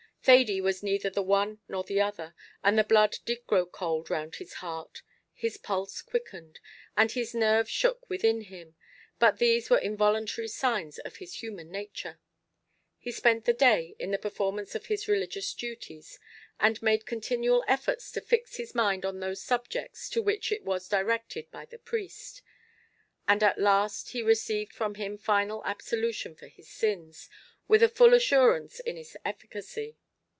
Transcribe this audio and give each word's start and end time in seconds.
Thady 0.23 0.61
was 0.61 0.83
neither 0.83 1.09
the 1.09 1.23
one 1.23 1.61
nor 1.67 1.83
the 1.83 1.99
other; 1.99 2.35
and 2.63 2.77
the 2.77 2.83
blood 2.83 3.17
did 3.25 3.43
grow 3.47 3.65
cold 3.65 4.11
round 4.11 4.35
his 4.35 4.53
heart 4.61 5.01
his 5.33 5.57
pulse 5.57 6.03
quickened, 6.03 6.59
and 6.95 7.11
his 7.11 7.33
nerves 7.33 7.71
shook 7.71 8.07
within 8.07 8.41
him; 8.41 8.75
but 9.17 9.39
these 9.39 9.71
were 9.71 9.79
involuntary 9.79 10.47
signs 10.47 10.99
of 10.99 11.15
his 11.15 11.41
human 11.41 11.71
nature. 11.71 12.19
He 12.99 13.11
spent 13.11 13.45
the 13.45 13.53
day 13.53 13.95
in 13.97 14.11
the 14.11 14.19
performance 14.19 14.75
of 14.75 14.85
his 14.85 15.07
religious 15.07 15.55
duties, 15.55 16.19
and 16.59 16.79
made 16.83 17.07
continual 17.07 17.63
efforts 17.67 18.11
to 18.11 18.21
fix 18.21 18.57
his 18.57 18.75
mind 18.75 19.03
on 19.03 19.21
those 19.21 19.41
subjects 19.41 20.07
to 20.11 20.21
which 20.21 20.51
it 20.51 20.63
was 20.63 20.87
directed 20.87 21.49
by 21.49 21.65
the 21.65 21.79
priest; 21.79 22.43
and 23.27 23.41
at 23.41 23.57
last 23.57 24.09
he 24.11 24.21
received 24.21 24.71
from 24.71 24.93
him 24.93 25.17
final 25.17 25.65
absolution 25.65 26.35
for 26.35 26.45
his 26.47 26.69
sins, 26.69 27.27
with 27.67 27.81
a 27.81 27.89
full 27.89 28.13
assurance 28.13 28.79
in 28.81 28.97
its 28.97 29.17
efficacy. 29.25 29.97